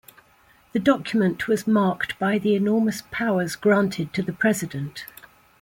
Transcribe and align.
The 0.73 0.79
document 0.79 1.47
was 1.47 1.67
marked 1.67 2.17
by 2.17 2.39
the 2.39 2.55
enormous 2.55 3.03
powers 3.11 3.55
granted 3.55 4.13
to 4.15 4.23
the 4.23 4.33
president. 4.33 5.05